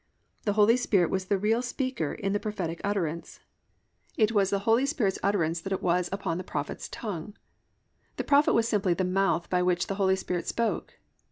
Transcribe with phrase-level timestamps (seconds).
[0.45, 3.39] The Holy Spirit was the real speaker in the prophetic utterance.
[4.17, 7.37] It was the Holy Spirit's utterance that was upon the prophet's tongue.
[8.15, 10.95] The prophet was simply the mouth by which the Holy Spirit spoke.